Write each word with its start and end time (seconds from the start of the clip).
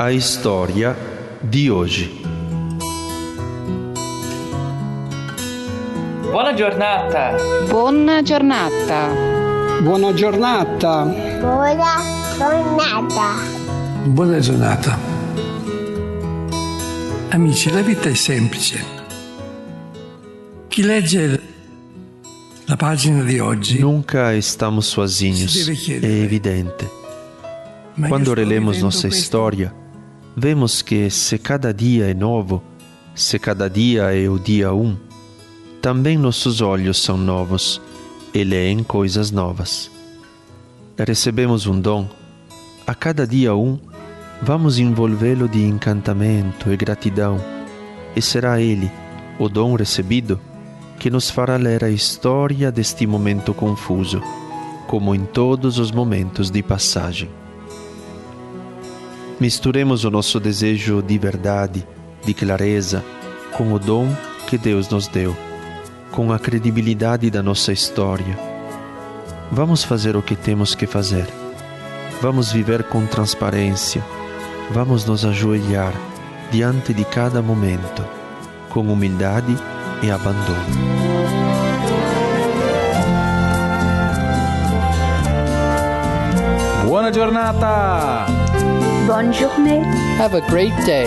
A 0.00 0.12
história 0.12 0.96
de 1.42 1.70
hoje. 1.70 2.10
Buona 6.22 6.54
giornata! 6.54 7.36
Buona 7.68 8.22
giornata! 8.22 9.10
Buona 9.82 10.14
giornata! 10.14 11.04
Buona 11.04 11.90
giornata! 12.38 13.34
Buona 14.06 14.38
giornata! 14.40 14.98
Amici, 17.28 17.70
la 17.70 17.82
vita 17.82 18.08
è 18.08 18.14
semplice. 18.14 18.82
Chi 20.68 20.82
legge 20.82 21.42
la 22.64 22.76
pagina 22.76 23.22
di 23.22 23.38
oggi 23.38 23.80
Nunca 23.80 24.34
estamos 24.34 24.86
sozinhos, 24.86 25.68
é 25.68 26.22
evidente. 26.22 26.88
Quando 28.08 28.32
relemos 28.32 28.80
nossa 28.80 29.06
história, 29.06 29.74
vemos 30.36 30.82
que 30.82 31.10
se 31.10 31.38
cada 31.38 31.72
dia 31.72 32.06
é 32.10 32.14
novo, 32.14 32.62
se 33.14 33.38
cada 33.38 33.68
dia 33.68 34.14
é 34.14 34.28
o 34.28 34.38
dia 34.38 34.72
um, 34.72 34.96
também 35.82 36.16
nossos 36.16 36.60
olhos 36.60 37.02
são 37.02 37.16
novos 37.16 37.80
e 38.32 38.44
leem 38.44 38.82
coisas 38.82 39.30
novas. 39.30 39.90
Recebemos 40.96 41.66
um 41.66 41.80
dom, 41.80 42.08
a 42.86 42.94
cada 42.94 43.26
dia 43.26 43.54
um, 43.54 43.78
vamos 44.42 44.78
envolvê-lo 44.78 45.48
de 45.48 45.64
encantamento 45.64 46.70
e 46.72 46.76
gratidão, 46.76 47.40
e 48.14 48.22
será 48.22 48.60
ele, 48.60 48.90
o 49.38 49.48
dom 49.48 49.74
recebido, 49.74 50.40
que 50.98 51.10
nos 51.10 51.30
fará 51.30 51.56
ler 51.56 51.82
a 51.82 51.90
história 51.90 52.70
deste 52.70 53.06
momento 53.06 53.54
confuso, 53.54 54.22
como 54.86 55.14
em 55.14 55.24
todos 55.24 55.78
os 55.78 55.90
momentos 55.90 56.50
de 56.50 56.62
passagem. 56.62 57.39
Misturemos 59.40 60.04
o 60.04 60.10
nosso 60.10 60.38
desejo 60.38 61.00
de 61.00 61.16
verdade, 61.16 61.86
de 62.22 62.34
clareza, 62.34 63.02
com 63.56 63.72
o 63.72 63.78
dom 63.78 64.14
que 64.46 64.58
Deus 64.58 64.90
nos 64.90 65.08
deu, 65.08 65.34
com 66.10 66.30
a 66.30 66.38
credibilidade 66.38 67.30
da 67.30 67.42
nossa 67.42 67.72
história. 67.72 68.38
Vamos 69.50 69.82
fazer 69.82 70.14
o 70.14 70.22
que 70.22 70.36
temos 70.36 70.74
que 70.74 70.86
fazer. 70.86 71.26
Vamos 72.20 72.52
viver 72.52 72.84
com 72.84 73.06
transparência. 73.06 74.04
Vamos 74.72 75.06
nos 75.06 75.24
ajoelhar 75.24 75.94
diante 76.50 76.92
de 76.92 77.04
cada 77.06 77.40
momento, 77.40 78.04
com 78.68 78.92
humildade 78.92 79.56
e 80.02 80.10
abandono. 80.10 81.00
Buona 86.84 87.10
giornata! 87.10 88.39
Bonne 89.06 89.32
journée! 89.32 89.82
Have 90.18 90.34
a 90.36 90.40
great 90.48 90.74
day! 90.84 91.06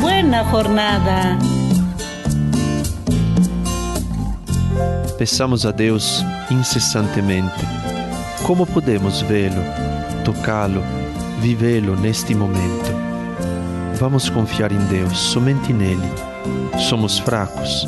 Buena 0.00 0.44
jornada! 0.50 1.36
Peçamos 5.18 5.66
a 5.66 5.72
Deus 5.72 6.24
incessantemente. 6.50 7.66
Como 8.46 8.64
podemos 8.66 9.20
vê-lo, 9.22 9.62
tocá-lo, 10.24 10.82
vivê-lo 11.40 11.96
neste 11.96 12.34
momento? 12.34 12.90
Vamos 13.98 14.30
confiar 14.30 14.70
em 14.70 14.84
Deus, 14.86 15.18
somente 15.18 15.72
nele. 15.72 16.08
Somos 16.88 17.18
fracos, 17.18 17.86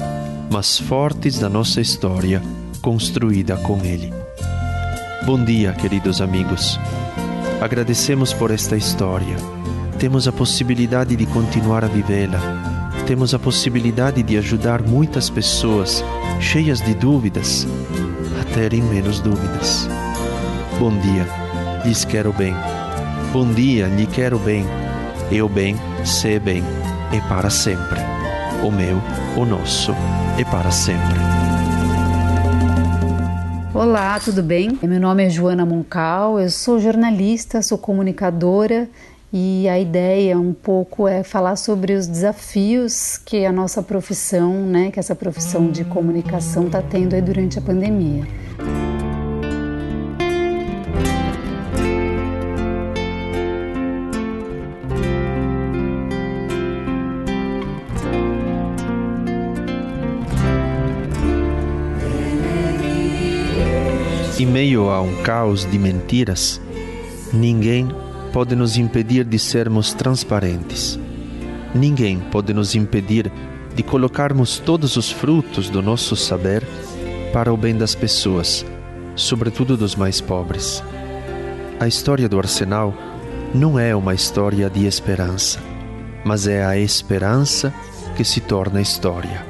mas 0.51 0.79
fortes 0.79 1.39
da 1.39 1.49
nossa 1.49 1.81
história 1.81 2.43
construída 2.83 3.57
com 3.57 3.79
Ele. 3.85 4.13
Bom 5.25 5.43
dia, 5.45 5.73
queridos 5.73 6.21
amigos. 6.21 6.79
Agradecemos 7.61 8.33
por 8.33 8.51
esta 8.51 8.75
história. 8.75 9.37
Temos 9.99 10.27
a 10.27 10.33
possibilidade 10.33 11.15
de 11.15 11.27
continuar 11.27 11.85
a 11.85 11.89
vivê-la. 11.89 12.41
Temos 13.07 13.35
a 13.35 13.39
possibilidade 13.39 14.23
de 14.23 14.39
ajudar 14.39 14.83
muitas 14.83 15.29
pessoas 15.29 16.03
cheias 16.41 16.81
de 16.81 16.95
dúvidas 16.95 17.67
a 18.41 18.45
terem 18.55 18.81
menos 18.81 19.21
dúvidas. 19.21 19.87
Bom 20.79 20.91
dia, 21.01 21.27
lhes 21.85 22.03
quero 22.03 22.33
bem. 22.33 22.55
Bom 23.31 23.53
dia, 23.53 23.89
lhe 23.89 24.07
quero 24.07 24.39
bem. 24.39 24.65
Eu 25.31 25.47
bem, 25.47 25.77
sei 26.03 26.39
bem, 26.39 26.65
e 27.13 27.21
para 27.29 27.51
sempre. 27.51 28.01
O 28.63 28.71
meu, 28.71 29.03
o 29.37 29.45
nosso, 29.45 29.95
e 30.39 30.45
para 30.47 30.71
sempre. 30.71 31.40
Olá, 33.81 34.21
tudo 34.21 34.43
bem? 34.43 34.79
Meu 34.83 35.01
nome 35.01 35.25
é 35.25 35.31
Joana 35.31 35.65
Moncal, 35.65 36.39
eu 36.39 36.51
sou 36.51 36.79
jornalista, 36.79 37.63
sou 37.63 37.79
comunicadora 37.79 38.87
e 39.33 39.67
a 39.71 39.81
ideia 39.81 40.39
um 40.39 40.53
pouco 40.53 41.09
é 41.09 41.23
falar 41.23 41.57
sobre 41.57 41.95
os 41.95 42.07
desafios 42.07 43.17
que 43.17 43.47
a 43.47 43.51
nossa 43.51 43.83
profissão, 43.83 44.67
né, 44.67 44.91
que 44.91 45.01
essa 45.01 45.15
profissão 45.15 45.71
de 45.71 45.83
comunicação 45.83 46.67
está 46.67 46.83
tendo 46.83 47.15
aí 47.15 47.23
durante 47.23 47.59
a 47.59 47.63
pandemia. 47.63 48.27
Em 64.41 64.47
meio 64.47 64.89
a 64.89 65.03
um 65.03 65.17
caos 65.17 65.71
de 65.71 65.79
mentiras, 65.79 66.59
ninguém 67.31 67.91
pode 68.33 68.57
nos 68.57 68.79
impedir 68.79 69.23
de 69.23 69.39
sermos 69.39 69.93
transparentes. 69.93 70.99
Ninguém 71.75 72.19
pode 72.19 72.55
nos 72.55 72.75
impedir 72.75 73.31
de 73.75 73.83
colocarmos 73.83 74.59
todos 74.59 74.97
os 74.97 75.11
frutos 75.11 75.69
do 75.69 75.83
nosso 75.83 76.17
saber 76.17 76.67
para 77.35 77.53
o 77.53 77.57
bem 77.59 77.77
das 77.77 77.95
pessoas, 77.95 78.65
sobretudo 79.15 79.77
dos 79.77 79.95
mais 79.95 80.23
pobres. 80.23 80.83
A 81.79 81.87
história 81.87 82.27
do 82.27 82.39
Arsenal 82.39 82.95
não 83.55 83.79
é 83.79 83.95
uma 83.95 84.15
história 84.15 84.71
de 84.71 84.87
esperança, 84.87 85.61
mas 86.25 86.47
é 86.47 86.65
a 86.65 86.79
esperança 86.79 87.75
que 88.17 88.25
se 88.25 88.41
torna 88.41 88.81
história. 88.81 89.45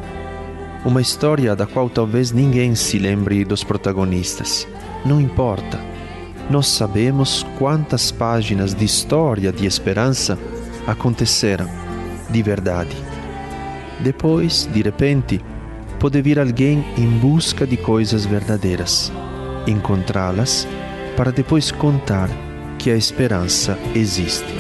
Uma 0.85 1.01
história 1.01 1.55
da 1.55 1.65
qual 1.65 1.89
talvez 1.89 2.33
ninguém 2.33 2.75
se 2.75 2.99
lembre 2.99 3.45
dos 3.45 3.63
protagonistas. 3.63 4.67
Não 5.05 5.21
importa. 5.21 5.81
Nós 6.51 6.67
sabemos 6.67 7.47
quantas 7.59 8.11
páginas 8.11 8.75
de 8.75 8.85
história 8.85 9.53
de 9.53 9.67
esperança 9.67 10.39
aconteceram 10.87 11.69
de 12.29 12.43
verdade. 12.43 12.97
Depois, 14.01 14.69
de 14.73 14.83
repente, 14.83 15.41
pode 15.99 16.21
vir 16.23 16.39
alguém 16.39 16.85
em 16.97 17.09
busca 17.19 17.67
de 17.67 17.77
coisas 17.77 18.25
verdadeiras, 18.25 19.13
encontrá-las 19.67 20.67
para 21.17 21.31
depois 21.31 21.71
contar 21.71 22.29
que 22.79 22.91
a 22.91 22.97
esperança 22.97 23.79
existe. 23.95 24.53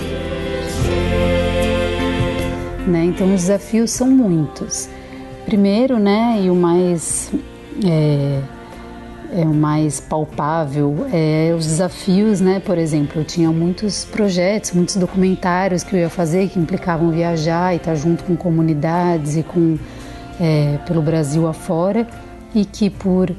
Né? 2.86 3.04
Então, 3.04 3.32
os 3.34 3.42
desafios 3.42 3.90
são 3.90 4.10
muitos. 4.10 4.88
Primeiro, 5.46 5.98
né, 5.98 6.42
e 6.44 6.50
o 6.50 6.54
mais 6.54 7.32
é, 7.84 8.42
é 9.32 9.44
o 9.44 9.54
mais 9.54 10.00
palpável 10.00 11.06
é 11.12 11.54
os 11.56 11.66
desafios, 11.66 12.40
né? 12.40 12.60
Por 12.60 12.78
exemplo, 12.78 13.20
eu 13.20 13.24
tinha 13.24 13.50
muitos 13.50 14.04
projetos, 14.04 14.72
muitos 14.72 14.96
documentários 14.96 15.82
que 15.82 15.94
eu 15.94 16.00
ia 16.00 16.10
fazer 16.10 16.48
que 16.48 16.58
implicavam 16.58 17.10
viajar 17.10 17.72
e 17.72 17.76
estar 17.76 17.94
junto 17.94 18.24
com 18.24 18.36
comunidades 18.36 19.36
e 19.36 19.42
com 19.42 19.78
é, 20.40 20.78
pelo 20.86 21.02
Brasil 21.02 21.46
afora 21.46 22.06
e 22.54 22.64
que 22.64 22.90
por 22.90 23.34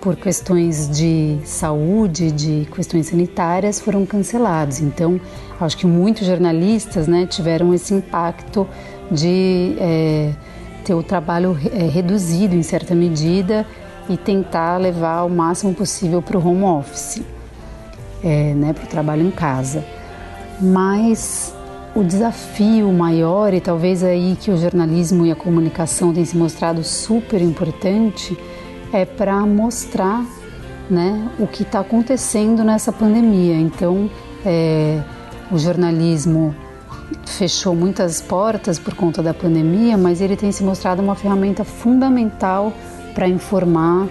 por 0.00 0.16
questões 0.16 0.90
de 0.90 1.38
saúde, 1.44 2.32
de 2.32 2.66
questões 2.74 3.06
sanitárias, 3.06 3.78
foram 3.78 4.04
cancelados. 4.04 4.80
Então, 4.80 5.20
acho 5.60 5.76
que 5.76 5.86
muitos 5.86 6.26
jornalistas, 6.26 7.06
né, 7.06 7.24
tiveram 7.24 7.72
esse 7.72 7.94
impacto 7.94 8.66
de 9.12 9.76
é, 9.78 10.32
ter 10.84 10.94
o 10.94 11.04
trabalho 11.04 11.56
é, 11.72 11.84
reduzido 11.84 12.56
em 12.56 12.64
certa 12.64 12.96
medida 12.96 13.64
e 14.08 14.16
tentar 14.16 14.78
levar 14.78 15.24
o 15.24 15.30
máximo 15.30 15.74
possível 15.74 16.20
para 16.20 16.38
o 16.38 16.46
home 16.46 16.64
office, 16.64 17.22
é, 18.22 18.54
né, 18.54 18.72
para 18.72 18.84
o 18.84 18.86
trabalho 18.86 19.22
em 19.22 19.30
casa. 19.30 19.84
Mas 20.60 21.54
o 21.94 22.02
desafio 22.02 22.90
maior 22.92 23.52
e 23.52 23.60
talvez 23.60 24.02
aí 24.02 24.36
que 24.40 24.50
o 24.50 24.56
jornalismo 24.56 25.26
e 25.26 25.30
a 25.30 25.36
comunicação 25.36 26.12
têm 26.12 26.24
se 26.24 26.36
mostrado 26.36 26.82
super 26.82 27.40
importante 27.40 28.36
é 28.92 29.04
para 29.04 29.40
mostrar 29.46 30.24
né, 30.88 31.30
o 31.38 31.46
que 31.46 31.62
está 31.62 31.80
acontecendo 31.80 32.64
nessa 32.64 32.92
pandemia. 32.92 33.56
Então, 33.56 34.10
é, 34.44 35.00
o 35.50 35.58
jornalismo 35.58 36.54
fechou 37.26 37.74
muitas 37.74 38.20
portas 38.20 38.78
por 38.78 38.94
conta 38.94 39.22
da 39.22 39.34
pandemia, 39.34 39.96
mas 39.96 40.20
ele 40.20 40.36
tem 40.36 40.50
se 40.52 40.62
mostrado 40.62 41.02
uma 41.02 41.14
ferramenta 41.14 41.64
fundamental 41.64 42.72
para 43.14 43.28
informar, 43.28 44.08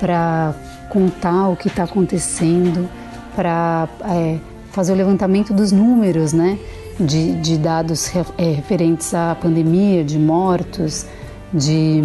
para 0.00 0.54
contar 0.90 1.48
o 1.48 1.56
que 1.56 1.68
está 1.68 1.84
acontecendo, 1.84 2.88
para 3.34 3.88
é, 4.04 4.38
fazer 4.70 4.92
o 4.92 4.96
levantamento 4.96 5.52
dos 5.52 5.72
números, 5.72 6.32
né? 6.32 6.58
de, 6.98 7.34
de 7.34 7.56
dados 7.56 8.10
é, 8.36 8.50
referentes 8.50 9.14
à 9.14 9.34
pandemia, 9.34 10.04
de 10.04 10.18
mortos, 10.18 11.06
de 11.52 12.02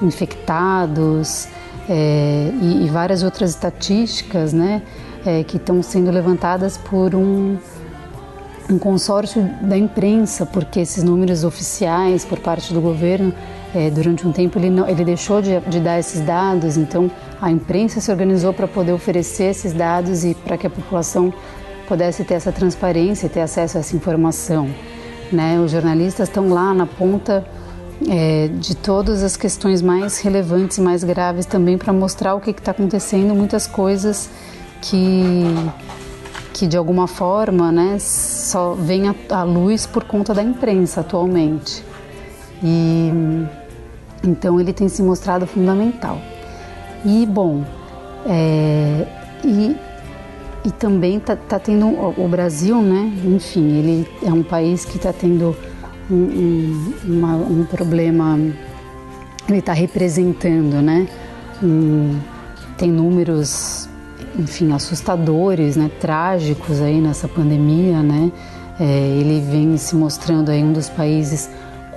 infectados 0.00 1.46
é, 1.88 2.50
e, 2.60 2.86
e, 2.86 2.88
várias 2.88 3.22
outras 3.22 3.50
estatísticas 3.50 4.52
né, 4.52 4.82
é, 5.26 5.44
que 5.44 5.56
estão 5.56 5.82
sendo 5.82 6.10
levantadas 6.10 6.78
por 6.78 7.14
um, 7.14 7.58
um 8.70 8.78
consórcio 8.78 9.42
da 9.60 9.76
imprensa, 9.76 10.46
porque 10.46 10.80
esses 10.80 11.02
números 11.02 11.44
oficiais 11.44 12.24
por 12.24 12.38
parte 12.38 12.72
do 12.72 12.80
governo, 12.80 13.34
é, 13.74 13.90
durante 13.90 14.26
um 14.26 14.32
tempo 14.32 14.58
ele, 14.58 14.70
não, 14.70 14.88
ele 14.88 15.04
deixou 15.04 15.40
de, 15.40 15.60
de 15.60 15.80
dar 15.80 15.98
esses 15.98 16.20
dados, 16.20 16.76
então 16.76 17.10
a 17.40 17.50
imprensa 17.50 18.00
se 18.00 18.10
organizou 18.10 18.52
para 18.52 18.66
poder 18.66 18.92
oferecer 18.92 19.44
esses 19.44 19.72
dados 19.72 20.24
e 20.24 20.34
para 20.34 20.56
que 20.58 20.66
a 20.66 20.70
população 20.70 21.32
pudesse 21.86 22.24
ter 22.24 22.34
essa 22.34 22.52
transparência 22.52 23.26
e 23.26 23.28
ter 23.28 23.40
acesso 23.40 23.76
a 23.76 23.80
essa 23.80 23.96
informação. 23.96 24.68
Né? 25.32 25.58
Os 25.60 25.70
jornalistas 25.70 26.28
estão 26.28 26.48
lá 26.48 26.74
na 26.74 26.86
ponta 26.86 27.44
é, 28.08 28.48
de 28.48 28.76
todas 28.76 29.22
as 29.22 29.36
questões 29.36 29.82
mais 29.82 30.20
relevantes 30.20 30.78
e 30.78 30.80
mais 30.80 31.04
graves 31.04 31.46
também 31.46 31.76
para 31.76 31.92
mostrar 31.92 32.34
o 32.34 32.40
que 32.40 32.50
está 32.50 32.70
acontecendo, 32.70 33.34
muitas 33.34 33.66
coisas 33.66 34.30
que, 34.80 35.44
que 36.52 36.66
de 36.66 36.76
alguma 36.76 37.06
forma 37.06 37.70
né, 37.70 37.96
só 37.98 38.74
vem 38.74 39.04
à 39.28 39.42
luz 39.42 39.86
por 39.86 40.04
conta 40.04 40.32
da 40.32 40.42
imprensa 40.42 41.00
atualmente. 41.02 41.84
E 42.62 43.10
então 44.22 44.60
ele 44.60 44.72
tem 44.72 44.88
se 44.88 45.02
mostrado 45.02 45.46
fundamental. 45.46 46.18
E 47.04 47.26
bom, 47.26 47.64
é, 48.26 49.06
e 49.44 49.76
e 50.64 50.70
também 50.70 51.16
está 51.16 51.36
tá 51.36 51.58
tendo 51.58 51.86
o 51.88 52.28
Brasil, 52.28 52.82
né? 52.82 53.10
Enfim, 53.24 53.78
ele 53.78 54.08
é 54.22 54.32
um 54.32 54.42
país 54.42 54.84
que 54.84 54.98
está 54.98 55.12
tendo 55.12 55.56
um, 56.10 56.14
um, 56.14 56.94
uma, 57.04 57.36
um, 57.36 57.64
problema. 57.64 58.38
Ele 59.48 59.58
está 59.58 59.72
representando, 59.72 60.82
né? 60.82 61.08
Um, 61.62 62.18
tem 62.76 62.90
números, 62.90 63.88
enfim, 64.38 64.72
assustadores, 64.72 65.76
né? 65.76 65.90
Trágicos 65.98 66.82
aí 66.82 67.00
nessa 67.00 67.26
pandemia, 67.26 68.02
né? 68.02 68.30
É, 68.78 68.84
ele 68.84 69.40
vem 69.40 69.76
se 69.78 69.96
mostrando 69.96 70.50
aí 70.50 70.62
um 70.62 70.72
dos 70.72 70.90
países 70.90 71.48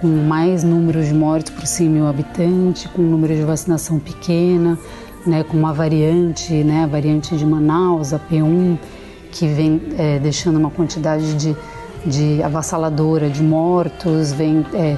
com 0.03 0.07
mais 0.27 0.63
números 0.63 1.07
de 1.07 1.13
mortes 1.13 1.51
por 1.51 1.65
100 1.65 1.89
mil 1.89 2.05
habitantes, 2.05 2.85
com 2.87 3.01
um 3.01 3.09
número 3.09 3.33
de 3.33 3.43
vacinação 3.43 3.97
pequena 3.97 4.77
né, 5.25 5.43
com 5.43 5.57
uma 5.57 5.73
variante, 5.73 6.53
né, 6.63 6.83
a 6.83 6.87
variante 6.87 7.35
de 7.35 7.45
Manaus, 7.45 8.13
a 8.13 8.19
P1, 8.19 8.77
que 9.31 9.47
vem 9.47 9.81
é, 9.97 10.19
deixando 10.19 10.57
uma 10.57 10.69
quantidade 10.69 11.33
de, 11.35 11.55
de 12.05 12.43
avassaladora 12.43 13.29
de 13.29 13.41
mortos, 13.41 14.31
vem 14.33 14.65
é, 14.73 14.97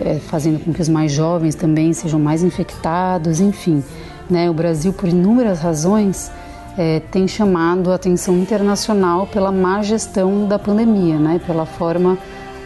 é, 0.00 0.18
fazendo 0.18 0.62
com 0.62 0.72
que 0.72 0.80
os 0.80 0.88
mais 0.88 1.12
jovens 1.12 1.54
também 1.54 1.92
sejam 1.92 2.20
mais 2.20 2.42
infectados, 2.42 3.40
enfim. 3.40 3.82
Né, 4.28 4.48
o 4.48 4.54
Brasil, 4.54 4.92
por 4.92 5.08
inúmeras 5.08 5.60
razões, 5.60 6.30
é, 6.76 7.00
tem 7.00 7.28
chamado 7.28 7.90
a 7.90 7.94
atenção 7.94 8.36
internacional 8.36 9.26
pela 9.26 9.52
má 9.52 9.82
gestão 9.82 10.46
da 10.46 10.58
pandemia, 10.58 11.18
né, 11.18 11.40
pela 11.46 11.66
forma 11.66 12.18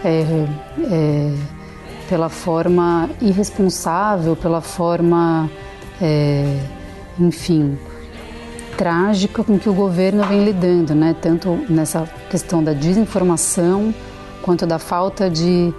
é, 0.04 0.24
é, 0.90 1.32
pela 2.08 2.28
forma 2.28 3.10
irresponsável, 3.20 4.34
pela 4.34 4.60
forma 4.60 5.50
é, 6.00 6.58
enfim, 7.18 7.78
trágica 8.76 9.42
com 9.42 9.58
que 9.58 9.68
o 9.68 9.74
governo 9.74 10.24
vem 10.24 10.44
lidando, 10.44 10.94
né? 10.94 11.14
Tanto 11.20 11.58
nessa 11.68 12.08
questão 12.30 12.62
da 12.62 12.72
desinformação 12.72 13.92
quanto 14.42 14.66
da 14.66 14.78
falta 14.78 15.28
de, 15.28 15.74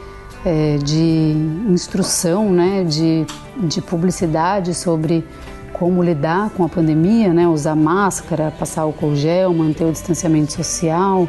é, 0.45 0.77
de 0.77 1.33
instrução, 1.69 2.51
né? 2.51 2.83
De, 2.83 3.25
de 3.57 3.81
publicidade 3.81 4.73
sobre 4.73 5.25
como 5.73 6.03
lidar 6.03 6.49
com 6.49 6.65
a 6.65 6.69
pandemia, 6.69 7.33
né? 7.33 7.47
Usar 7.47 7.75
máscara, 7.75 8.51
passar 8.51 8.81
álcool 8.81 9.15
gel, 9.15 9.53
manter 9.53 9.85
o 9.85 9.91
distanciamento 9.91 10.51
social. 10.51 11.27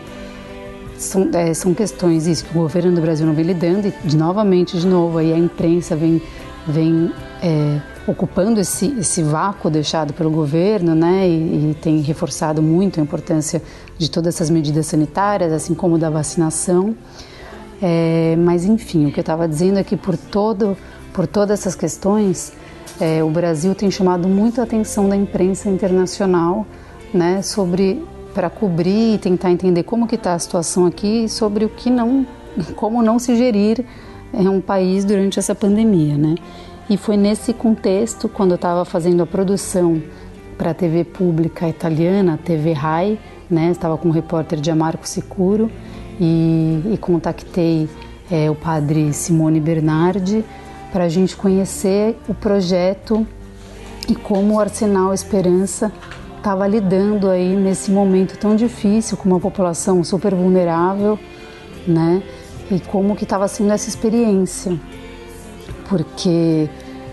São, 1.01 1.31
é, 1.33 1.55
são 1.55 1.73
questões 1.73 2.27
isso 2.27 2.45
que 2.45 2.51
o 2.51 2.61
governo 2.61 2.95
do 2.95 3.01
Brasil 3.01 3.27
não 3.27 3.33
vem 3.33 3.47
lidando 3.47 3.89
e 3.89 3.95
de, 4.05 4.17
novamente, 4.17 4.79
de 4.79 4.87
novo, 4.87 5.17
aí 5.17 5.33
a 5.33 5.39
imprensa 5.39 5.97
vem, 5.97 6.21
vem 6.67 7.11
é, 7.43 7.81
ocupando 8.07 8.61
esse, 8.61 8.95
esse 8.99 9.23
vácuo 9.23 9.71
deixado 9.71 10.13
pelo 10.13 10.31
governo, 10.31 10.95
né, 10.95 11.27
e, 11.27 11.71
e, 11.71 11.77
tem 11.81 12.03
reforçado 12.03 12.61
muito 12.61 13.01
a 13.01 13.03
importância 13.03 13.63
de 13.97 14.11
todas 14.11 14.35
essas 14.35 14.51
medidas 14.51 14.87
sanitárias, 14.87 15.55
assim 15.55 15.75
como 15.75 15.97
da 15.97 16.11
vacinação. 16.11 16.95
É, 17.81 18.37
mas 18.37 18.67
enfim, 18.67 19.07
o 19.07 19.11
que 19.11 19.21
eu 19.21 19.23
estava 19.23 19.49
dizendo 19.49 19.79
é 19.79 19.83
que 19.83 19.97
por 19.97 20.19
todo, 20.19 20.77
por 21.15 21.27
todas 21.27 21.61
essas 21.61 21.75
questões, 21.75 22.53
é, 23.01 23.25
o 23.25 23.31
Brasil 23.31 23.75
tem 23.75 23.91
chamado 23.91 24.29
muito 24.29 24.61
a 24.61 24.65
atenção 24.65 25.09
da 25.09 25.17
imprensa 25.17 25.71
internacional, 25.71 26.67
né, 27.15 27.41
sobre 27.41 28.05
para 28.35 28.49
cobrir 28.49 29.15
e 29.15 29.19
tentar 29.19 29.51
entender 29.51 29.83
como 29.83 30.07
que 30.07 30.15
está 30.15 30.35
a 30.35 30.39
situação 30.39 30.87
aqui 30.87 31.29
sobre 31.29 31.65
o 31.65 31.69
que 31.69 31.91
não, 31.91 32.27
como 32.77 33.03
não 33.03 33.19
se 33.19 33.37
gerir 33.37 33.85
é 34.33 34.49
um 34.49 34.61
país 34.61 35.05
durante 35.05 35.39
essa 35.39 35.55
pandemia, 35.55 36.17
né? 36.17 36.37
E 36.89 36.97
foi 36.97 37.17
nesse 37.17 37.53
contexto, 37.53 38.29
quando 38.29 38.53
eu 38.53 38.57
estava 38.57 38.85
fazendo 38.85 39.23
a 39.23 39.27
produção 39.27 40.03
para 40.57 40.71
a 40.71 40.75
TV 40.75 41.05
pública 41.05 41.69
italiana, 41.69 42.39
TV 42.43 42.73
Rai, 42.73 43.19
né? 43.51 43.71
Estava 43.71 43.97
com 43.97 44.09
o 44.09 44.13
repórter 44.13 44.63
Gianmarco 44.63 45.07
Sicuro 45.07 45.71
e, 46.21 46.83
e 46.93 46.99
contactei 46.99 47.89
é, 48.31 48.51
o 48.51 48.55
padre 48.55 49.13
Simone 49.13 49.61
Bernardi 49.61 50.45
para 50.93 51.05
a 51.05 51.09
gente 51.09 51.37
conhecer 51.37 52.17
o 52.29 52.35
projeto 52.35 53.27
e 54.09 54.15
como 54.15 54.55
o 54.55 54.61
Arsenal 54.61 55.15
Esperança 55.15 55.93
estava 56.41 56.67
lidando 56.67 57.29
aí 57.29 57.55
nesse 57.55 57.91
momento 57.91 58.37
tão 58.37 58.57
difícil 58.57 59.17
com 59.17 59.29
uma 59.29 59.39
população 59.39 60.03
super 60.03 60.35
vulnerável, 60.35 61.19
né? 61.87 62.23
E 62.71 62.81
como 62.81 63.15
que 63.15 63.25
estava 63.25 63.47
sendo 63.47 63.73
essa 63.73 63.89
experiência 63.89 64.79
porque 65.89 66.69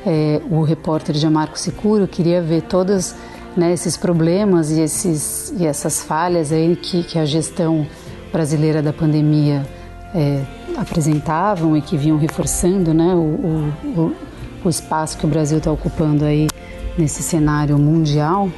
é, 0.06 0.40
o 0.50 0.62
repórter 0.62 1.16
Gianmarco 1.16 1.58
Sicuro 1.58 2.08
queria 2.08 2.42
ver 2.42 2.62
todos 2.62 3.16
né, 3.56 3.74
esses 3.74 3.98
problemas 3.98 4.72
e, 4.72 4.80
esses, 4.80 5.52
e 5.58 5.66
essas 5.66 6.04
falhas 6.04 6.52
aí 6.52 6.76
que, 6.76 7.04
que 7.04 7.18
a 7.18 7.26
gestão 7.26 7.88
brasileira 8.32 8.84
da 8.84 8.94
pandemia 8.94 9.66
é, 10.14 10.44
apresentavam 10.78 11.76
e 11.76 11.82
que 11.82 11.98
vinham 11.98 12.18
reforçando 12.20 12.94
né, 12.94 13.16
o, 13.16 13.18
o, 13.18 14.16
o 14.64 14.70
espaço 14.70 15.18
que 15.18 15.26
o 15.26 15.28
Brasil 15.28 15.58
está 15.58 15.72
ocupando 15.72 16.24
aí 16.24 16.48
nesse 16.96 17.24
cenário 17.24 17.80
mundial 17.80 18.50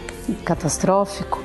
catastrófico. 0.44 1.42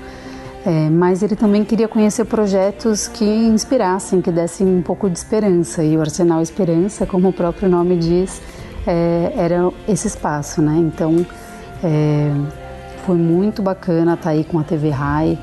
É, 0.66 0.88
mas 0.88 1.22
ele 1.22 1.36
também 1.36 1.62
queria 1.62 1.86
conhecer 1.86 2.24
projetos 2.24 3.06
que 3.06 3.24
inspirassem, 3.24 4.22
que 4.22 4.32
dessem 4.32 4.66
um 4.66 4.80
pouco 4.80 5.10
de 5.10 5.18
esperança. 5.18 5.84
E 5.84 5.96
o 5.96 6.00
Arsenal 6.00 6.40
Esperança, 6.40 7.04
como 7.04 7.28
o 7.28 7.32
próprio 7.32 7.68
nome 7.68 7.96
diz, 7.96 8.40
é, 8.86 9.32
era 9.36 9.70
esse 9.86 10.06
espaço, 10.06 10.62
né? 10.62 10.76
Então 10.78 11.26
é, 11.82 12.32
foi 13.04 13.16
muito 13.16 13.60
bacana 13.60 14.14
estar 14.14 14.30
aí 14.30 14.42
com 14.42 14.58
a 14.58 14.62
TV 14.62 14.88
Rai, 14.88 15.38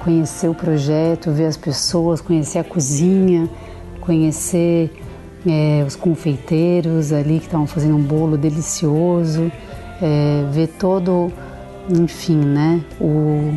conhecer 0.00 0.48
o 0.48 0.54
projeto, 0.54 1.30
ver 1.30 1.46
as 1.46 1.56
pessoas, 1.56 2.20
conhecer 2.20 2.58
a 2.58 2.64
cozinha, 2.64 3.48
conhecer 4.02 4.90
é, 5.46 5.82
os 5.86 5.96
confeiteiros 5.96 7.12
ali 7.12 7.38
que 7.38 7.46
estavam 7.46 7.66
fazendo 7.66 7.96
um 7.96 8.02
bolo 8.02 8.36
delicioso, 8.36 9.50
é, 10.02 10.44
ver 10.50 10.68
todo, 10.78 11.32
enfim, 11.90 12.36
né? 12.36 12.80
O, 13.00 13.52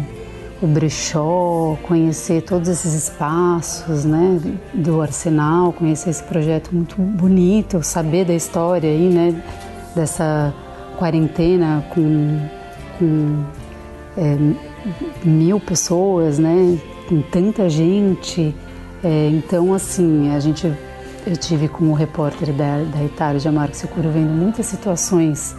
o 0.61 0.67
brechó, 0.67 1.77
conhecer 1.83 2.41
todos 2.41 2.67
esses 2.67 2.93
espaços 2.93 4.05
né, 4.05 4.39
do 4.73 5.01
Arsenal, 5.01 5.71
conhecer 5.71 6.09
esse 6.09 6.23
projeto 6.23 6.71
muito 6.73 6.99
bonito, 6.99 7.83
saber 7.83 8.25
da 8.25 8.33
história 8.33 8.89
aí, 8.89 9.09
né, 9.09 9.43
dessa 9.95 10.53
quarentena 10.97 11.85
com, 11.93 12.39
com 12.97 13.43
é, 14.17 14.35
mil 15.23 15.59
pessoas, 15.59 16.39
né, 16.39 16.77
com 17.07 17.21
tanta 17.21 17.69
gente. 17.69 18.55
É, 19.03 19.29
então, 19.29 19.75
assim, 19.75 20.33
a 20.33 20.39
gente, 20.39 20.73
eu 21.25 21.37
tive 21.37 21.67
como 21.67 21.93
repórter 21.93 22.51
da, 22.51 22.83
da 22.83 23.03
Itália, 23.03 23.39
Gianmarco 23.39 23.75
Securo, 23.75 24.09
vendo 24.09 24.31
muitas 24.31 24.65
situações 24.65 25.55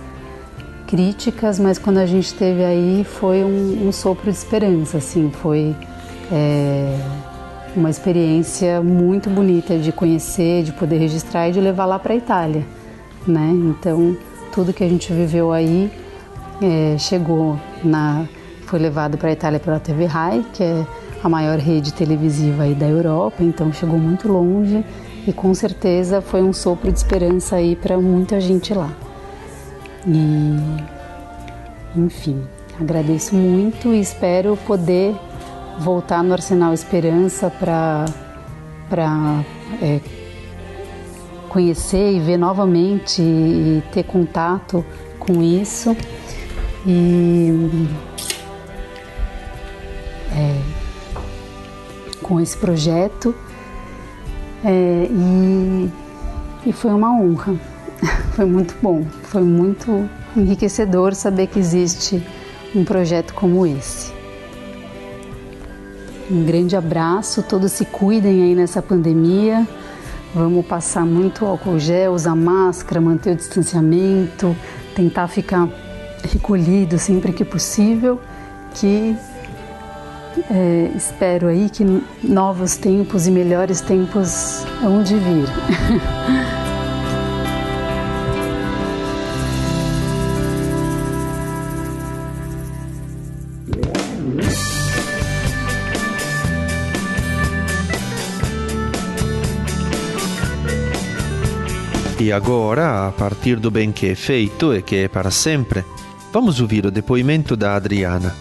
críticas, 0.89 1.61
mas 1.61 1.79
quando 1.79 1.99
a 1.99 2.07
gente 2.07 2.33
teve 2.33 2.65
aí 2.65 3.05
foi 3.05 3.45
um, 3.45 3.89
um 3.89 3.93
sopro 3.93 4.33
de 4.33 4.37
esperança, 4.37 4.97
assim, 4.97 5.31
foi 5.31 5.77
é, 6.33 6.99
uma 7.77 7.91
experiência 7.91 8.81
muito 8.83 9.29
bonita 9.29 9.79
de 9.79 9.93
conhecer, 9.93 10.63
de 10.63 10.73
poder 10.73 10.97
registrar 10.97 11.51
e 11.51 11.53
de 11.53 11.61
levar 11.61 11.85
lá 11.85 11.99
para 11.99 12.15
a 12.15 12.17
Itália, 12.17 12.65
né? 13.27 13.51
Então 13.53 14.17
tudo 14.51 14.73
que 14.73 14.83
a 14.83 14.89
gente 14.89 15.13
viveu 15.13 15.53
aí 15.53 15.93
é, 16.63 16.97
chegou 16.99 17.61
na, 17.85 18.27
foi 18.65 18.79
levado 18.79 19.19
para 19.19 19.29
a 19.29 19.33
Itália 19.33 19.61
pela 19.61 19.79
TV 19.79 20.07
Rai, 20.07 20.43
que 20.55 20.65
é 20.65 20.87
a 21.23 21.29
maior 21.29 21.59
rede 21.59 21.93
televisiva 21.93 22.63
aí 22.63 22.75
da 22.75 22.87
Europa, 22.87 23.43
então 23.43 23.71
chegou 23.75 23.99
muito 23.99 24.27
longe 24.27 24.83
e 25.27 25.35
com 25.35 25.53
certeza 25.53 26.23
foi 26.23 26.43
um 26.43 26.55
sopro 26.55 26.91
de 26.91 26.97
esperança 26.97 27.57
aí 27.57 27.77
para 27.77 27.99
muita 27.99 28.41
gente 28.41 28.73
lá. 28.73 28.91
E 30.09 31.99
enfim, 31.99 32.43
agradeço 32.81 33.35
muito 33.35 33.93
e 33.93 34.01
espero 34.01 34.57
poder 34.67 35.15
voltar 35.79 36.23
no 36.25 36.33
Arsenal 36.33 36.73
Esperança 36.73 37.51
para 37.51 38.07
é, 39.83 40.01
conhecer 41.49 42.13
e 42.13 42.21
ver 42.21 42.39
novamente 42.39 43.21
e 43.21 43.83
ter 43.93 44.05
contato 44.05 44.85
com 45.19 45.43
isso. 45.43 45.95
E 46.87 47.89
é, 50.33 50.79
com 52.23 52.41
esse 52.41 52.57
projeto. 52.57 53.35
É, 54.65 55.07
e, 55.11 55.91
e 56.67 56.73
foi 56.73 56.91
uma 56.93 57.13
honra, 57.13 57.55
foi 58.39 58.47
muito 58.47 58.77
bom, 58.81 59.05
foi 59.25 59.43
muito 59.43 60.09
enriquecedor 60.37 61.13
saber 61.13 61.49
que 61.49 61.59
existe 61.59 62.25
um 62.73 62.85
projeto 62.85 63.35
como 63.35 63.67
esse. 63.67 64.13
Um 66.31 66.45
grande 66.45 66.77
abraço, 66.77 67.43
todos 67.43 67.73
se 67.73 67.85
cuidem 67.85 68.45
aí 68.45 68.55
nessa 68.55 68.81
pandemia. 68.81 69.67
Vamos 70.33 70.65
passar 70.67 71.05
muito 71.05 71.45
álcool 71.45 71.81
gel, 71.81 72.13
usar 72.13 72.37
máscara, 72.37 73.01
manter 73.01 73.33
o 73.33 73.35
distanciamento, 73.35 74.57
tentar 74.95 75.27
ficar 75.27 75.69
recolhido 76.23 76.97
sempre 76.97 77.33
que 77.33 77.45
possível, 77.45 78.21
que 78.77 79.17
é, 80.49 80.93
espero 80.95 81.49
aí 81.49 81.69
que 81.69 81.85
novos 82.23 82.77
tempos 82.77 83.27
e 83.27 83.33
melhores 83.33 83.81
tempos 83.81 84.65
hão 84.81 85.03
de 85.03 85.17
vir. 85.17 85.49
E 102.29 102.33
agora, 102.33 103.09
a 103.09 103.11
partir 103.13 103.59
do 103.59 103.71
bem 103.71 103.91
que 103.91 104.09
é 104.09 104.15
feito 104.15 104.75
e 104.75 104.83
que 104.83 104.97
é 104.97 105.09
para 105.09 105.31
sempre, 105.31 105.83
vamos 106.31 106.61
ouvir 106.61 106.85
o 106.85 106.91
depoimento 106.91 107.57
da 107.57 107.75
Adriana. 107.75 108.35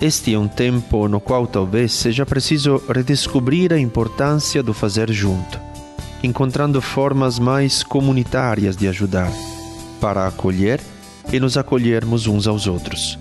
Este 0.00 0.32
é 0.32 0.38
um 0.38 0.46
tempo 0.46 1.08
no 1.08 1.20
qual 1.20 1.44
talvez 1.44 1.92
seja 1.92 2.24
preciso 2.24 2.80
redescobrir 2.88 3.72
a 3.72 3.78
importância 3.80 4.62
do 4.62 4.72
fazer 4.72 5.10
junto, 5.10 5.58
encontrando 6.22 6.80
formas 6.80 7.40
mais 7.40 7.82
comunitárias 7.82 8.76
de 8.76 8.86
ajudar, 8.86 9.32
para 10.00 10.28
acolher 10.28 10.80
e 11.32 11.40
nos 11.40 11.56
acolhermos 11.56 12.28
uns 12.28 12.46
aos 12.46 12.68
outros. 12.68 13.18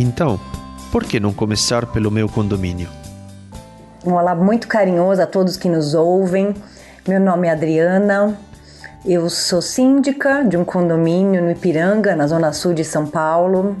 Então, 0.00 0.40
por 0.90 1.04
que 1.04 1.20
não 1.20 1.32
começar 1.32 1.86
pelo 1.86 2.10
meu 2.10 2.28
condomínio? 2.28 2.88
Um 4.04 4.14
olá 4.14 4.34
muito 4.34 4.66
carinhoso 4.66 5.22
a 5.22 5.26
todos 5.26 5.56
que 5.56 5.68
nos 5.68 5.94
ouvem. 5.94 6.52
Meu 7.06 7.20
nome 7.20 7.46
é 7.46 7.52
Adriana, 7.52 8.36
eu 9.08 9.30
sou 9.30 9.62
síndica 9.62 10.44
de 10.44 10.54
um 10.58 10.64
condomínio 10.66 11.42
no 11.42 11.50
Ipiranga, 11.50 12.14
na 12.14 12.26
zona 12.26 12.52
sul 12.52 12.74
de 12.74 12.84
São 12.84 13.06
Paulo. 13.06 13.74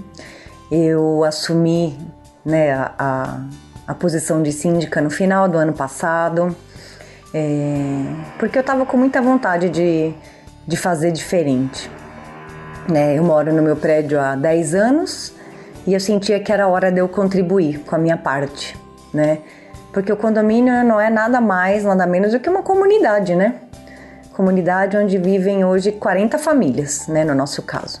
Eu 0.72 1.22
assumi 1.22 1.98
né, 2.42 2.72
a, 2.72 3.38
a, 3.86 3.94
posição 3.94 4.42
de 4.42 4.50
síndica 4.50 5.02
no 5.02 5.10
final 5.10 5.46
do 5.46 5.58
ano 5.58 5.74
passado, 5.74 6.56
é, 7.34 8.04
porque 8.38 8.56
eu 8.56 8.62
estava 8.62 8.86
com 8.86 8.96
muita 8.96 9.20
vontade 9.20 9.68
de, 9.68 10.14
de 10.66 10.76
fazer 10.78 11.12
diferente. 11.12 11.90
Né, 12.90 13.18
eu 13.18 13.22
moro 13.22 13.52
no 13.52 13.60
meu 13.60 13.76
prédio 13.76 14.18
há 14.18 14.34
10 14.34 14.74
anos 14.74 15.34
e 15.86 15.92
eu 15.92 16.00
sentia 16.00 16.40
que 16.40 16.50
era 16.50 16.66
hora 16.68 16.90
de 16.90 17.00
eu 17.00 17.08
contribuir 17.08 17.80
com 17.80 17.94
a 17.94 17.98
minha 17.98 18.16
parte, 18.16 18.74
né? 19.12 19.40
Porque 19.92 20.10
o 20.10 20.16
condomínio 20.16 20.82
não 20.84 20.98
é 20.98 21.10
nada 21.10 21.38
mais, 21.38 21.84
nada 21.84 22.06
menos 22.06 22.32
do 22.32 22.40
que 22.40 22.48
uma 22.48 22.62
comunidade, 22.62 23.34
né? 23.34 23.67
Comunidade 24.38 24.96
onde 24.96 25.18
vivem 25.18 25.64
hoje 25.64 25.90
40 25.90 26.38
famílias, 26.38 27.08
né, 27.08 27.24
no 27.24 27.34
nosso 27.34 27.60
caso. 27.60 28.00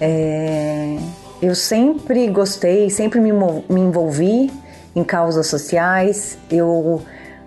É, 0.00 0.96
eu 1.40 1.54
sempre 1.54 2.26
gostei, 2.26 2.90
sempre 2.90 3.20
me, 3.20 3.30
me 3.30 3.80
envolvi 3.80 4.52
em 4.92 5.04
causas 5.04 5.46
sociais. 5.46 6.36
Eu, 6.50 7.00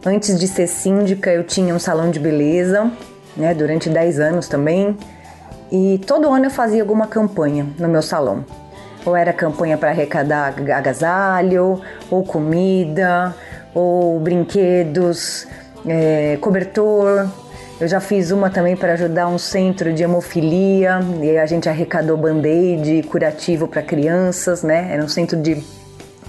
antes 0.06 0.40
de 0.40 0.48
ser 0.48 0.66
síndica, 0.68 1.30
eu 1.30 1.44
tinha 1.44 1.76
um 1.76 1.80
salão 1.80 2.10
de 2.10 2.18
beleza, 2.18 2.90
né, 3.36 3.54
durante 3.54 3.90
10 3.90 4.22
anos 4.22 4.48
também. 4.48 4.98
E 5.70 6.00
todo 6.08 6.30
ano 6.30 6.46
eu 6.46 6.52
fazia 6.52 6.82
alguma 6.82 7.08
campanha 7.08 7.68
no 7.78 7.90
meu 7.90 8.02
salão. 8.02 8.46
Ou 9.06 9.14
era 9.14 9.34
campanha 9.34 9.78
para 9.78 9.90
arrecadar 9.90 10.56
agasalho, 10.74 11.82
ou 12.10 12.24
comida, 12.24 13.36
ou 13.74 14.22
brinquedos, 14.22 15.46
é, 15.86 16.38
cobertor, 16.40 17.28
eu 17.80 17.88
já 17.88 18.00
fiz 18.00 18.32
uma 18.32 18.50
também 18.50 18.76
para 18.76 18.94
ajudar 18.94 19.28
um 19.28 19.38
centro 19.38 19.92
de 19.94 20.02
hemofilia 20.02 21.00
e 21.22 21.38
a 21.38 21.46
gente 21.46 21.68
arrecadou 21.68 22.16
band-aid 22.16 23.04
curativo 23.04 23.68
para 23.68 23.82
crianças, 23.82 24.64
né? 24.64 24.94
Era 24.94 25.04
um 25.04 25.10
centro 25.10 25.42
de 25.42 25.62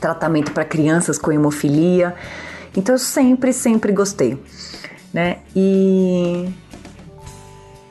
tratamento 0.01 0.53
para 0.53 0.65
crianças 0.65 1.19
com 1.19 1.31
hemofilia. 1.31 2.15
Então 2.77 2.95
eu 2.95 2.99
sempre, 2.99 3.53
sempre 3.53 3.93
gostei, 3.93 4.43
né? 5.15 5.39
E 5.55 6.53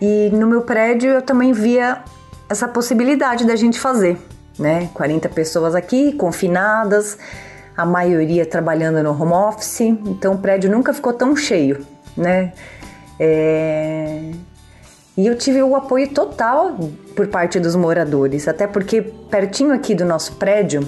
e 0.01 0.29
no 0.33 0.47
meu 0.47 0.61
prédio 0.61 1.09
eu 1.11 1.21
também 1.21 1.53
via 1.53 2.03
essa 2.49 2.67
possibilidade 2.67 3.45
da 3.45 3.55
gente 3.55 3.79
fazer, 3.79 4.17
né? 4.59 4.89
40 4.93 5.29
pessoas 5.29 5.73
aqui 5.73 6.11
confinadas, 6.11 7.17
a 7.75 7.85
maioria 7.85 8.45
trabalhando 8.45 9.01
no 9.01 9.11
home 9.11 9.31
office, 9.31 9.79
então 9.81 10.33
o 10.33 10.37
prédio 10.37 10.69
nunca 10.69 10.93
ficou 10.93 11.13
tão 11.13 11.35
cheio, 11.37 11.85
né? 12.17 12.51
É... 13.19 14.31
E 15.17 15.27
eu 15.27 15.37
tive 15.37 15.63
o 15.63 15.75
apoio 15.75 16.09
total 16.09 16.77
por 17.15 17.27
parte 17.27 17.57
dos 17.59 17.75
moradores, 17.75 18.47
até 18.47 18.67
porque 18.67 19.01
pertinho 19.01 19.73
aqui 19.73 19.95
do 19.95 20.03
nosso 20.03 20.33
prédio 20.33 20.85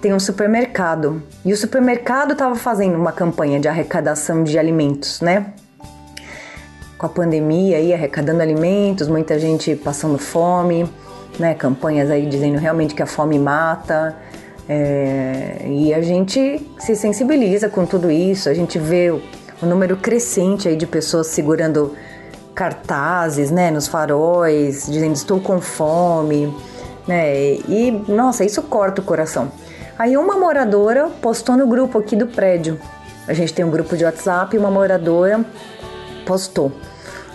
tem 0.00 0.14
um 0.14 0.20
supermercado 0.20 1.20
e 1.44 1.52
o 1.52 1.56
supermercado 1.56 2.32
estava 2.32 2.54
fazendo 2.54 2.96
uma 2.96 3.10
campanha 3.10 3.58
de 3.58 3.66
arrecadação 3.66 4.44
de 4.44 4.56
alimentos, 4.56 5.20
né? 5.20 5.52
Com 6.96 7.06
a 7.06 7.08
pandemia 7.08 7.78
aí 7.78 7.92
arrecadando 7.92 8.40
alimentos, 8.40 9.08
muita 9.08 9.36
gente 9.36 9.74
passando 9.74 10.16
fome, 10.16 10.88
né? 11.36 11.52
Campanhas 11.54 12.08
aí 12.08 12.26
dizendo 12.26 12.58
realmente 12.58 12.94
que 12.94 13.02
a 13.02 13.06
fome 13.06 13.38
mata. 13.38 14.16
É... 14.68 15.64
e 15.64 15.94
a 15.94 16.02
gente 16.02 16.60
se 16.78 16.96
sensibiliza 16.96 17.68
com 17.68 17.86
tudo 17.86 18.10
isso, 18.10 18.48
a 18.48 18.54
gente 18.54 18.78
vê 18.80 19.12
um 19.62 19.66
número 19.66 19.96
crescente 19.96 20.68
aí 20.68 20.76
de 20.76 20.86
pessoas 20.86 21.28
segurando 21.28 21.94
cartazes, 22.54 23.50
né, 23.50 23.70
nos 23.70 23.86
faróis, 23.86 24.86
dizendo 24.86 25.14
estou 25.14 25.40
com 25.40 25.60
fome, 25.60 26.54
né? 27.06 27.54
E 27.68 28.02
nossa, 28.08 28.44
isso 28.44 28.62
corta 28.62 29.00
o 29.00 29.04
coração. 29.04 29.52
Aí 29.98 30.16
uma 30.16 30.36
moradora 30.36 31.10
postou 31.20 31.56
no 31.56 31.66
grupo 31.66 31.98
aqui 31.98 32.16
do 32.16 32.26
prédio. 32.26 32.78
A 33.28 33.32
gente 33.32 33.52
tem 33.52 33.64
um 33.64 33.70
grupo 33.70 33.96
de 33.96 34.04
WhatsApp 34.04 34.54
e 34.54 34.58
uma 34.58 34.70
moradora 34.70 35.44
postou. 36.26 36.72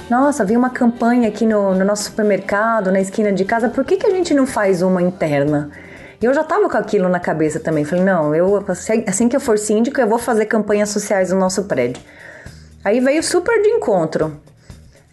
Nossa, 0.09 0.43
vi 0.43 0.57
uma 0.57 0.69
campanha 0.69 1.29
aqui 1.29 1.45
no, 1.45 1.73
no 1.73 1.85
nosso 1.85 2.03
supermercado, 2.03 2.91
na 2.91 2.99
esquina 2.99 3.31
de 3.31 3.45
casa, 3.45 3.69
por 3.69 3.85
que, 3.85 3.97
que 3.97 4.05
a 4.05 4.09
gente 4.09 4.33
não 4.33 4.45
faz 4.45 4.81
uma 4.81 5.01
interna? 5.01 5.69
E 6.21 6.25
eu 6.25 6.33
já 6.33 6.43
tava 6.43 6.69
com 6.69 6.77
aquilo 6.77 7.09
na 7.09 7.19
cabeça 7.19 7.59
também. 7.59 7.83
Falei, 7.83 8.03
não, 8.03 8.35
eu 8.35 8.63
assim 9.07 9.27
que 9.27 9.35
eu 9.35 9.39
for 9.39 9.57
síndico, 9.57 9.99
eu 9.99 10.07
vou 10.07 10.19
fazer 10.19 10.45
campanhas 10.45 10.89
sociais 10.89 11.31
no 11.31 11.39
nosso 11.39 11.63
prédio. 11.63 12.01
Aí 12.83 12.99
veio 12.99 13.23
super 13.23 13.61
de 13.61 13.69
encontro. 13.69 14.39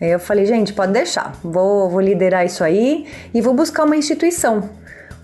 Aí 0.00 0.10
eu 0.10 0.20
falei, 0.20 0.44
gente, 0.44 0.72
pode 0.72 0.92
deixar, 0.92 1.34
vou, 1.42 1.88
vou 1.88 2.00
liderar 2.00 2.44
isso 2.44 2.62
aí 2.62 3.06
e 3.32 3.40
vou 3.40 3.54
buscar 3.54 3.84
uma 3.84 3.96
instituição. 3.96 4.68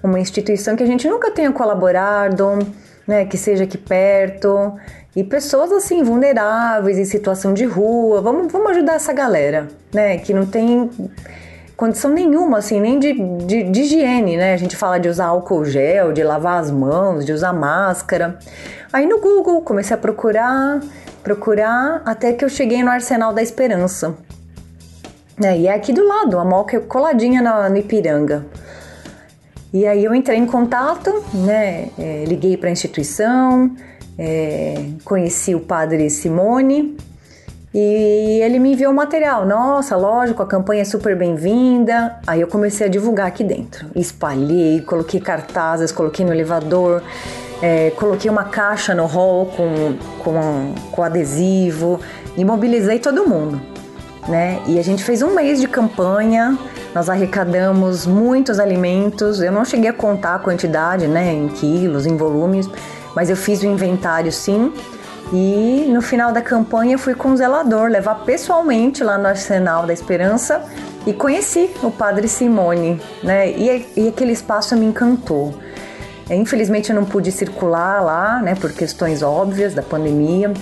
Uma 0.02 0.18
instituição 0.18 0.74
que 0.74 0.82
a 0.82 0.86
gente 0.86 1.08
nunca 1.08 1.30
tenha 1.30 1.52
colaborado, 1.52 2.58
né, 3.06 3.24
que 3.24 3.36
seja 3.36 3.64
aqui 3.64 3.78
perto. 3.78 4.74
E 5.14 5.22
pessoas 5.22 5.70
assim, 5.70 6.02
vulneráveis, 6.02 6.98
em 6.98 7.04
situação 7.04 7.54
de 7.54 7.64
rua. 7.64 8.20
Vamos, 8.20 8.50
vamos 8.50 8.70
ajudar 8.72 8.94
essa 8.94 9.12
galera, 9.12 9.68
né? 9.92 10.18
Que 10.18 10.34
não 10.34 10.44
tem 10.44 10.90
condição 11.76 12.10
nenhuma, 12.10 12.58
assim, 12.58 12.80
nem 12.80 12.98
de, 12.98 13.12
de, 13.12 13.62
de, 13.64 13.80
higiene, 13.80 14.36
né? 14.36 14.54
A 14.54 14.56
gente 14.56 14.76
fala 14.76 14.98
de 14.98 15.08
usar 15.08 15.26
álcool 15.26 15.64
gel, 15.64 16.12
de 16.12 16.22
lavar 16.22 16.60
as 16.60 16.70
mãos, 16.70 17.24
de 17.24 17.32
usar 17.32 17.52
máscara. 17.52 18.38
Aí 18.92 19.06
no 19.06 19.20
Google 19.20 19.60
comecei 19.62 19.94
a 19.94 19.98
procurar, 19.98 20.80
procurar, 21.22 22.02
até 22.04 22.32
que 22.32 22.44
eu 22.44 22.48
cheguei 22.48 22.82
no 22.82 22.90
Arsenal 22.90 23.32
da 23.32 23.42
Esperança. 23.42 24.14
É, 25.42 25.58
e 25.58 25.66
é 25.66 25.74
aqui 25.74 25.92
do 25.92 26.06
lado, 26.06 26.38
a 26.38 26.44
moca 26.44 26.78
coladinha 26.80 27.42
na, 27.42 27.68
no 27.68 27.76
Ipiranga. 27.76 28.46
E 29.72 29.84
aí 29.86 30.04
eu 30.04 30.14
entrei 30.14 30.38
em 30.38 30.46
contato, 30.46 31.24
né? 31.34 31.88
É, 31.98 32.24
liguei 32.28 32.56
para 32.56 32.68
a 32.68 32.72
instituição, 32.72 33.74
é, 34.16 34.90
conheci 35.04 35.56
o 35.56 35.60
padre 35.60 36.08
Simone 36.08 36.96
e 37.74 38.40
ele 38.40 38.60
me 38.60 38.72
enviou 38.72 38.92
o 38.92 38.94
material. 38.94 39.44
Nossa, 39.44 39.96
lógico, 39.96 40.40
a 40.40 40.46
campanha 40.46 40.82
é 40.82 40.84
super 40.84 41.16
bem-vinda. 41.16 42.16
Aí 42.24 42.40
eu 42.40 42.46
comecei 42.46 42.86
a 42.86 42.88
divulgar 42.88 43.26
aqui 43.26 43.42
dentro. 43.42 43.86
Espalhei, 43.96 44.80
coloquei 44.80 45.20
cartazes, 45.20 45.90
coloquei 45.90 46.24
no 46.24 46.32
elevador, 46.32 47.02
é, 47.60 47.90
coloquei 47.90 48.30
uma 48.30 48.44
caixa 48.44 48.94
no 48.94 49.06
hall 49.06 49.46
com, 49.46 49.96
com, 50.22 50.74
com 50.92 51.02
adesivo 51.02 51.98
e 52.36 52.44
mobilizei 52.44 53.00
todo 53.00 53.26
mundo. 53.28 53.60
Né? 54.28 54.62
E 54.68 54.78
a 54.78 54.82
gente 54.82 55.02
fez 55.02 55.20
um 55.20 55.34
mês 55.34 55.60
de 55.60 55.66
campanha, 55.66 56.56
nós 56.94 57.10
arrecadamos 57.10 58.06
muitos 58.06 58.60
alimentos. 58.60 59.42
Eu 59.42 59.50
não 59.50 59.64
cheguei 59.64 59.90
a 59.90 59.92
contar 59.92 60.36
a 60.36 60.38
quantidade, 60.38 61.08
né, 61.08 61.32
em 61.32 61.48
quilos, 61.48 62.06
em 62.06 62.16
volumes, 62.16 62.70
mas 63.16 63.28
eu 63.30 63.36
fiz 63.36 63.62
o 63.62 63.66
inventário 63.66 64.30
sim. 64.30 64.72
E 65.32 65.86
no 65.90 66.02
final 66.02 66.32
da 66.32 66.42
campanha 66.42 66.98
fui 66.98 67.14
com 67.14 67.32
o 67.32 67.36
zelador 67.36 67.88
levar 67.88 68.24
pessoalmente 68.24 69.02
lá 69.02 69.16
no 69.16 69.26
Arsenal 69.26 69.86
da 69.86 69.92
Esperança 69.92 70.62
e 71.06 71.12
conheci 71.12 71.70
o 71.82 71.90
Padre 71.90 72.28
Simone, 72.28 73.00
né? 73.22 73.50
E, 73.50 73.86
e 73.96 74.08
aquele 74.08 74.32
espaço 74.32 74.76
me 74.76 74.86
encantou. 74.86 75.54
É, 76.28 76.34
infelizmente 76.34 76.90
eu 76.90 76.96
não 76.96 77.04
pude 77.04 77.30
circular 77.30 78.02
lá, 78.02 78.40
né, 78.40 78.54
por 78.54 78.72
questões 78.72 79.22
óbvias 79.22 79.74
da 79.74 79.82
pandemia, 79.82 80.52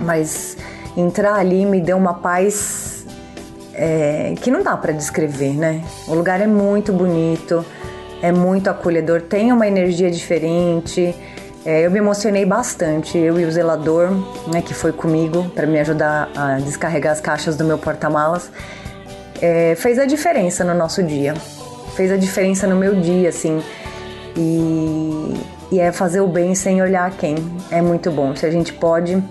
mas 0.00 0.56
entrar 0.96 1.34
ali 1.34 1.66
me 1.66 1.80
deu 1.80 1.96
uma 1.96 2.14
paz 2.14 3.04
é, 3.74 4.34
que 4.40 4.50
não 4.50 4.62
dá 4.62 4.76
para 4.76 4.92
descrever, 4.92 5.54
né? 5.54 5.82
O 6.06 6.14
lugar 6.14 6.40
é 6.40 6.46
muito 6.46 6.92
bonito, 6.92 7.64
é 8.20 8.30
muito 8.30 8.68
acolhedor, 8.68 9.22
tem 9.22 9.52
uma 9.52 9.66
energia 9.66 10.10
diferente. 10.10 11.14
É, 11.64 11.86
eu 11.86 11.90
me 11.90 11.98
emocionei 11.98 12.44
bastante, 12.44 13.16
eu 13.16 13.38
e 13.38 13.44
o 13.44 13.52
zelador, 13.52 14.10
né, 14.52 14.60
que 14.60 14.74
foi 14.74 14.92
comigo 14.92 15.48
para 15.54 15.64
me 15.64 15.78
ajudar 15.78 16.28
a 16.34 16.58
descarregar 16.58 17.12
as 17.12 17.20
caixas 17.20 17.56
do 17.56 17.64
meu 17.64 17.78
porta-malas, 17.78 18.50
é, 19.40 19.74
fez 19.76 19.98
a 19.98 20.04
diferença 20.04 20.64
no 20.64 20.74
nosso 20.74 21.04
dia, 21.04 21.34
fez 21.94 22.10
a 22.10 22.16
diferença 22.16 22.66
no 22.66 22.74
meu 22.74 22.96
dia, 23.00 23.28
assim. 23.28 23.62
E, 24.36 25.34
e 25.70 25.78
é 25.78 25.92
fazer 25.92 26.20
o 26.20 26.26
bem 26.26 26.54
sem 26.54 26.82
olhar 26.82 27.10
quem. 27.12 27.36
É 27.70 27.80
muito 27.80 28.10
bom. 28.10 28.34
Se 28.34 28.44
a 28.44 28.50
gente 28.50 28.72
pode, 28.72 29.22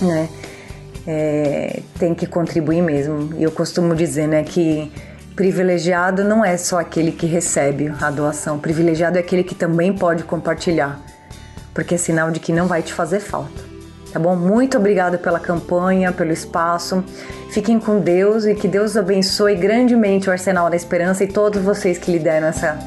né, 0.00 0.28
é, 1.06 1.80
tem 1.98 2.14
que 2.14 2.26
contribuir 2.26 2.82
mesmo. 2.82 3.30
E 3.38 3.42
eu 3.42 3.50
costumo 3.50 3.94
dizer, 3.94 4.26
né, 4.26 4.42
que 4.42 4.92
privilegiado 5.34 6.22
não 6.22 6.44
é 6.44 6.58
só 6.58 6.78
aquele 6.78 7.12
que 7.12 7.26
recebe 7.26 7.90
a 8.00 8.10
doação, 8.10 8.58
privilegiado 8.58 9.16
é 9.16 9.20
aquele 9.20 9.42
que 9.42 9.54
também 9.54 9.92
pode 9.94 10.24
compartilhar 10.24 11.00
porque 11.74 11.94
é 11.94 11.98
sinal 11.98 12.30
de 12.30 12.40
que 12.40 12.52
não 12.52 12.66
vai 12.66 12.82
te 12.82 12.92
fazer 12.92 13.20
falta. 13.20 13.72
Tá 14.12 14.18
bom? 14.18 14.36
Muito 14.36 14.76
obrigada 14.76 15.16
pela 15.16 15.40
campanha, 15.40 16.12
pelo 16.12 16.32
espaço. 16.32 17.02
Fiquem 17.50 17.80
com 17.80 17.98
Deus 17.98 18.44
e 18.44 18.54
que 18.54 18.68
Deus 18.68 18.96
abençoe 18.96 19.54
grandemente 19.54 20.28
o 20.28 20.32
Arsenal 20.32 20.68
da 20.68 20.76
Esperança 20.76 21.24
e 21.24 21.26
todos 21.26 21.62
vocês 21.62 21.96
que 21.96 22.10
lideram 22.10 22.46
essa, 22.46 22.78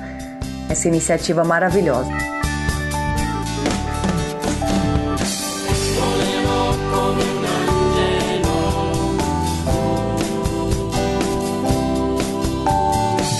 essa 0.70 0.88
iniciativa 0.88 1.44
maravilhosa. 1.44 2.12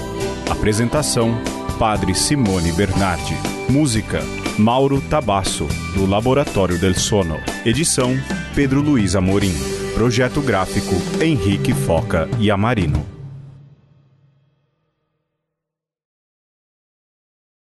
Apresentação: 0.47 1.35
Padre 1.79 2.13
Simone 2.13 2.71
Bernardi. 2.71 3.33
Música: 3.67 4.21
Mauro 4.59 5.01
Tabasso, 5.01 5.65
do 5.95 6.05
Laboratório 6.05 6.77
del 6.77 6.93
Sono. 6.93 7.39
Edição: 7.65 8.15
Pedro 8.53 8.79
Luiz 8.79 9.15
Amorim. 9.15 9.55
Projeto 9.95 10.39
gráfico: 10.39 10.93
Henrique 11.19 11.73
Foca 11.73 12.29
e 12.39 12.51
Amarino. 12.51 13.10